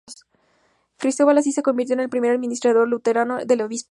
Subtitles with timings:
[0.97, 3.89] Cristóbal así se convirtió en el primer administrador luterano del obispado.